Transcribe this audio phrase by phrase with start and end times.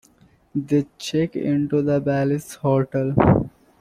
[0.55, 3.49] They check into the Bally's Hotel.